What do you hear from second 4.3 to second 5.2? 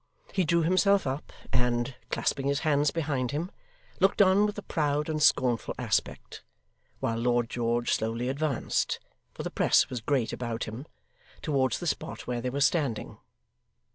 with a proud